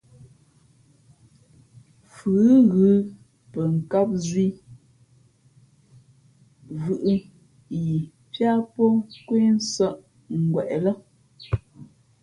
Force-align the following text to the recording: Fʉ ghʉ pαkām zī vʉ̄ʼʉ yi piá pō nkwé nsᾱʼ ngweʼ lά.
Fʉ 2.13 2.33
ghʉ 2.71 2.89
pαkām 3.51 4.09
zī 4.25 4.47
vʉ̄ʼʉ 6.83 7.17
yi 7.81 7.95
piá 8.31 8.51
pō 8.73 8.83
nkwé 8.99 9.39
nsᾱʼ 9.57 9.89
ngweʼ 10.45 10.73
lά. 10.85 10.93